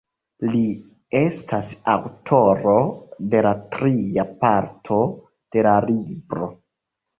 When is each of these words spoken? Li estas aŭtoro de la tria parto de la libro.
Li 0.51 0.61
estas 1.19 1.69
aŭtoro 1.95 2.73
de 3.35 3.45
la 3.49 3.53
tria 3.77 4.27
parto 4.47 5.01
de 5.59 5.69
la 5.71 5.77
libro. 5.93 6.53